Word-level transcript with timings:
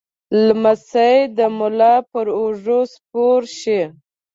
لمسی 0.47 1.17
د 1.37 1.39
ملا 1.57 1.95
پر 2.11 2.27
اوږه 2.39 2.79
سپور 2.93 3.41
شي. 3.59 3.81